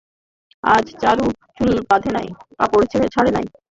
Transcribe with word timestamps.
আজ 0.63 0.85
চারু 1.01 1.25
চুল 1.57 1.71
বাঁধে 1.89 2.09
নাই, 2.17 2.27
কাপড় 2.59 2.85
ছাড়ে 3.13 3.31
নাই। 3.35 3.45